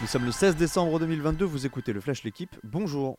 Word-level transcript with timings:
Nous 0.00 0.06
sommes 0.06 0.24
le 0.24 0.32
16 0.32 0.56
décembre 0.56 0.98
2022, 0.98 1.44
vous 1.44 1.66
écoutez 1.66 1.92
le 1.92 2.00
Flash 2.00 2.24
L'équipe, 2.24 2.56
bonjour 2.64 3.18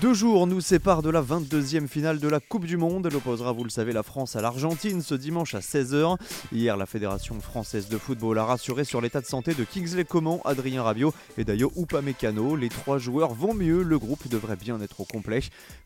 deux 0.00 0.14
jours 0.14 0.46
nous 0.46 0.62
séparent 0.62 1.02
de 1.02 1.10
la 1.10 1.20
22e 1.20 1.86
finale 1.86 2.20
de 2.20 2.28
la 2.28 2.40
Coupe 2.40 2.64
du 2.64 2.78
Monde. 2.78 3.06
Elle 3.06 3.16
opposera, 3.16 3.52
vous 3.52 3.64
le 3.64 3.70
savez, 3.70 3.92
la 3.92 4.02
France 4.02 4.34
à 4.34 4.40
l'Argentine 4.40 5.02
ce 5.02 5.14
dimanche 5.14 5.54
à 5.54 5.58
16h. 5.58 6.16
Hier, 6.52 6.76
la 6.78 6.86
Fédération 6.86 7.38
française 7.40 7.88
de 7.88 7.98
football 7.98 8.38
a 8.38 8.44
rassuré 8.44 8.84
sur 8.84 9.02
l'état 9.02 9.20
de 9.20 9.26
santé 9.26 9.52
de 9.52 9.62
Kingsley 9.62 10.04
Coman, 10.04 10.40
Adrien 10.46 10.82
Rabiot 10.82 11.12
et 11.36 11.44
Dayo 11.44 11.70
Upamecano. 11.76 12.56
Les 12.56 12.70
trois 12.70 12.96
joueurs 12.96 13.34
vont 13.34 13.52
mieux, 13.52 13.82
le 13.82 13.98
groupe 13.98 14.26
devrait 14.28 14.56
bien 14.56 14.80
être 14.80 15.00
au 15.00 15.04
complet. 15.04 15.40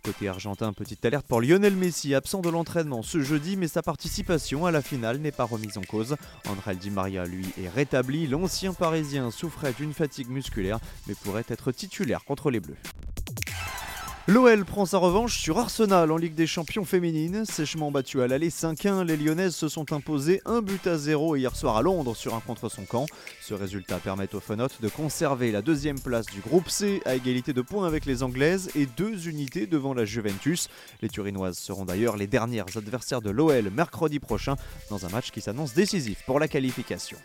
Côté 0.04 0.28
argentin, 0.28 0.72
petite 0.72 1.04
alerte 1.04 1.26
pour 1.26 1.40
Lionel 1.40 1.74
Messi, 1.74 2.14
absent 2.14 2.40
de 2.40 2.50
l'entraînement 2.50 3.02
ce 3.02 3.20
jeudi, 3.20 3.56
mais 3.56 3.68
sa 3.68 3.82
participation 3.82 4.64
à 4.64 4.70
la 4.70 4.82
finale 4.82 5.18
n'est 5.18 5.32
pas 5.32 5.44
remise 5.44 5.76
en 5.76 5.82
cause. 5.82 6.14
André 6.48 6.76
Di 6.76 6.90
Maria, 6.90 7.24
lui, 7.24 7.46
est 7.60 7.68
rétabli. 7.68 8.28
L'ancien 8.28 8.74
parisien 8.74 9.32
souffrait 9.32 9.74
d'une 9.76 9.92
fatigue 9.92 10.30
musculaire, 10.30 10.78
mais 11.08 11.14
pourrait 11.14 11.46
être 11.48 11.72
titulaire 11.72 12.24
contre 12.24 12.52
les 12.52 12.60
Bleus. 12.60 12.76
L'OL 14.26 14.64
prend 14.64 14.86
sa 14.86 14.96
revanche 14.96 15.38
sur 15.38 15.58
Arsenal 15.58 16.10
en 16.10 16.16
Ligue 16.16 16.34
des 16.34 16.46
Champions 16.46 16.86
féminines. 16.86 17.44
Sèchement 17.44 17.90
battu 17.90 18.22
à 18.22 18.26
l'aller 18.26 18.48
5-1, 18.48 19.04
les 19.04 19.18
Lyonnaises 19.18 19.54
se 19.54 19.68
sont 19.68 19.92
imposées 19.92 20.40
un 20.46 20.62
but 20.62 20.86
à 20.86 20.96
zéro 20.96 21.36
hier 21.36 21.54
soir 21.54 21.76
à 21.76 21.82
Londres 21.82 22.16
sur 22.16 22.34
un 22.34 22.40
contre 22.40 22.70
son 22.70 22.86
camp. 22.86 23.04
Ce 23.42 23.52
résultat 23.52 23.98
permet 23.98 24.34
aux 24.34 24.40
Fenotes 24.40 24.80
de 24.80 24.88
conserver 24.88 25.52
la 25.52 25.60
deuxième 25.60 26.00
place 26.00 26.24
du 26.24 26.40
groupe 26.40 26.70
C 26.70 27.02
à 27.04 27.16
égalité 27.16 27.52
de 27.52 27.60
points 27.60 27.86
avec 27.86 28.06
les 28.06 28.22
Anglaises 28.22 28.70
et 28.74 28.86
deux 28.86 29.28
unités 29.28 29.66
devant 29.66 29.92
la 29.92 30.06
Juventus. 30.06 30.70
Les 31.02 31.10
Turinoises 31.10 31.58
seront 31.58 31.84
d'ailleurs 31.84 32.16
les 32.16 32.26
dernières 32.26 32.78
adversaires 32.78 33.20
de 33.20 33.28
l'OL 33.28 33.68
mercredi 33.68 34.20
prochain 34.20 34.56
dans 34.88 35.04
un 35.04 35.10
match 35.10 35.32
qui 35.32 35.42
s'annonce 35.42 35.74
décisif 35.74 36.22
pour 36.24 36.40
la 36.40 36.48
qualification. 36.48 37.18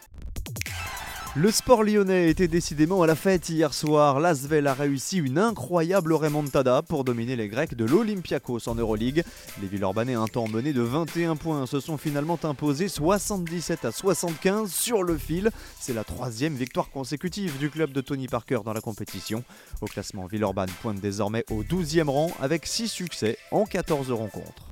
Le 1.41 1.51
sport 1.51 1.85
lyonnais 1.85 2.29
était 2.29 2.49
décidément 2.49 3.01
à 3.01 3.07
la 3.07 3.15
fête 3.15 3.47
hier 3.47 3.73
soir. 3.73 4.19
L'Asvel 4.19 4.67
a 4.67 4.73
réussi 4.73 5.19
une 5.19 5.37
incroyable 5.37 6.11
remontada 6.11 6.81
pour 6.81 7.05
dominer 7.05 7.37
les 7.37 7.47
Grecs 7.47 7.75
de 7.75 7.85
l'Olympiakos 7.85 8.67
en 8.67 8.75
Euroleague. 8.75 9.23
Les 9.61 9.67
Villeurbanais, 9.69 10.15
un 10.15 10.27
temps 10.27 10.49
menés 10.49 10.73
de 10.73 10.81
21 10.81 11.37
points, 11.37 11.65
se 11.65 11.79
sont 11.79 11.97
finalement 11.97 12.37
imposés 12.43 12.89
77 12.89 13.85
à 13.85 13.93
75 13.93 14.69
sur 14.69 15.01
le 15.01 15.17
fil. 15.17 15.49
C'est 15.79 15.93
la 15.93 16.03
troisième 16.03 16.55
victoire 16.55 16.89
consécutive 16.89 17.57
du 17.57 17.69
club 17.69 17.93
de 17.93 18.01
Tony 18.01 18.27
Parker 18.27 18.59
dans 18.65 18.73
la 18.73 18.81
compétition. 18.81 19.45
Au 19.79 19.85
classement, 19.85 20.25
Villeurbanne 20.25 20.71
pointe 20.81 20.99
désormais 20.99 21.45
au 21.49 21.63
12e 21.63 22.09
rang 22.09 22.31
avec 22.41 22.65
6 22.65 22.89
succès 22.89 23.37
en 23.51 23.63
14 23.63 24.11
rencontres. 24.11 24.68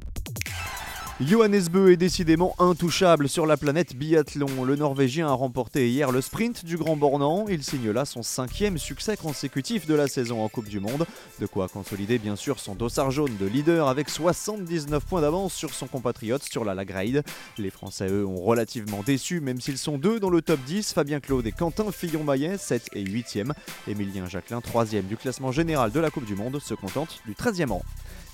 Johannes 1.20 1.68
Bö 1.72 1.92
est 1.92 1.98
décidément 1.98 2.54
intouchable 2.60 3.28
sur 3.28 3.48
la 3.48 3.58
planète 3.58 3.96
biathlon. 3.96 4.64
Le 4.64 4.76
Norvégien 4.76 5.28
a 5.28 5.32
remporté 5.32 5.90
hier 5.90 6.12
le 6.12 6.22
sprint 6.22 6.64
du 6.64 6.78
Grand 6.78 6.96
Bornand. 6.96 7.48
Il 7.50 7.64
signe 7.64 7.90
là 7.90 8.06
son 8.06 8.22
cinquième 8.22 8.78
succès 8.78 9.18
consécutif 9.18 9.88
de 9.88 9.96
la 9.96 10.08
saison 10.08 10.44
en 10.44 10.48
Coupe 10.48 10.70
du 10.70 10.80
Monde. 10.80 11.08
De 11.42 11.48
quoi 11.48 11.70
consolider 11.70 12.20
bien 12.20 12.36
sûr 12.36 12.60
son 12.60 12.76
dossard 12.76 13.10
jaune 13.10 13.36
de 13.40 13.48
leader 13.48 13.88
avec 13.88 14.10
79 14.10 15.04
points 15.06 15.22
d'avance 15.22 15.56
sur 15.56 15.74
son 15.74 15.88
compatriote 15.88 16.44
sur 16.44 16.64
la 16.64 16.76
Lagrade. 16.76 17.24
Les 17.58 17.72
Français, 17.72 18.10
eux, 18.10 18.24
ont 18.24 18.40
relativement 18.40 19.02
déçu, 19.02 19.42
même 19.42 19.60
s'ils 19.60 19.80
sont 19.80 19.98
deux 19.98 20.20
dans 20.20 20.30
le 20.30 20.44
top 20.44 20.60
10. 20.68 20.94
Fabien 20.94 21.20
Claude 21.20 21.48
et 21.48 21.52
Quentin 21.52 21.92
Fillon-Maillet, 21.92 22.60
7 22.60 22.90
et 22.94 23.04
8e. 23.04 23.54
Émilien 23.88 24.28
Jacquelin, 24.28 24.60
3e 24.60 25.08
du 25.08 25.18
classement 25.18 25.52
général 25.52 25.92
de 25.92 26.00
la 26.00 26.12
Coupe 26.12 26.26
du 26.26 26.36
Monde, 26.36 26.60
se 26.62 26.76
contente 26.76 27.24
du 27.26 27.34
13e 27.34 27.70
rang. 27.70 27.84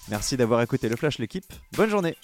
Merci 0.10 0.36
d'avoir 0.36 0.62
écouté 0.62 0.90
le 0.90 0.98
Flash 0.98 1.18
l'équipe. 1.18 1.46
Bonne 1.78 1.90
journée 1.90 2.18